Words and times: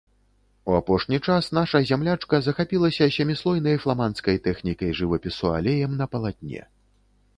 У 0.69 0.77
апошні 0.77 1.17
час 1.27 1.49
наша 1.57 1.81
зямлячка 1.89 2.39
захапілася 2.47 3.09
сяміслойнай 3.17 3.77
фламандскай 3.83 4.37
тэхнікай 4.49 4.91
жывапісу 5.01 5.45
алеем 5.59 5.91
на 6.01 6.05
палатне. 6.15 6.61